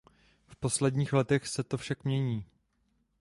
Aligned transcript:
V 0.47 0.55
posledních 0.55 1.13
letech 1.13 1.47
se 1.47 1.63
to 1.63 1.77
však 1.77 2.03
mění. 2.03 2.45